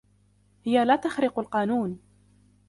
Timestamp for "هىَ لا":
0.67-0.95